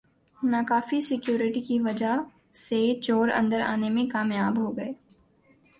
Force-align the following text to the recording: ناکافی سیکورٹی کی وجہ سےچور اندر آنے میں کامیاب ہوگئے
ناکافی 0.37 0.99
سیکورٹی 1.01 1.61
کی 1.61 1.79
وجہ 1.79 2.13
سےچور 2.55 3.27
اندر 3.35 3.61
آنے 3.65 3.89
میں 3.89 4.05
کامیاب 4.11 4.57
ہوگئے 4.59 4.91